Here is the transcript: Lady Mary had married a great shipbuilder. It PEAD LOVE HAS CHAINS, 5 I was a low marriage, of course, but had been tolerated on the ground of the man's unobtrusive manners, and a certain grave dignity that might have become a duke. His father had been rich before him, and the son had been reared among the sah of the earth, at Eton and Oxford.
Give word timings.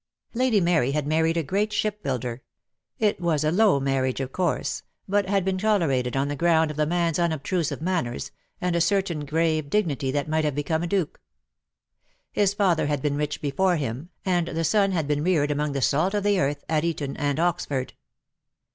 Lady 0.33 0.59
Mary 0.59 0.93
had 0.93 1.05
married 1.05 1.37
a 1.37 1.43
great 1.43 1.71
shipbuilder. 1.71 2.41
It 2.97 2.99
PEAD 2.99 3.05
LOVE 3.05 3.07
HAS 3.07 3.11
CHAINS, 3.11 3.17
5 3.17 3.23
I 3.23 3.27
was 3.27 3.43
a 3.43 3.51
low 3.63 3.79
marriage, 3.79 4.19
of 4.19 4.31
course, 4.31 4.81
but 5.07 5.29
had 5.29 5.45
been 5.45 5.59
tolerated 5.59 6.17
on 6.17 6.27
the 6.27 6.35
ground 6.35 6.71
of 6.71 6.77
the 6.77 6.87
man's 6.87 7.19
unobtrusive 7.19 7.83
manners, 7.83 8.31
and 8.59 8.75
a 8.75 8.81
certain 8.81 9.25
grave 9.25 9.69
dignity 9.69 10.09
that 10.09 10.27
might 10.27 10.43
have 10.43 10.55
become 10.55 10.81
a 10.81 10.87
duke. 10.87 11.21
His 12.31 12.55
father 12.55 12.87
had 12.87 13.03
been 13.03 13.15
rich 13.15 13.41
before 13.41 13.75
him, 13.75 14.09
and 14.25 14.47
the 14.47 14.63
son 14.63 14.91
had 14.91 15.07
been 15.07 15.23
reared 15.23 15.51
among 15.51 15.73
the 15.73 15.83
sah 15.83 16.07
of 16.13 16.23
the 16.23 16.39
earth, 16.39 16.63
at 16.67 16.83
Eton 16.83 17.15
and 17.17 17.39
Oxford. 17.39 17.93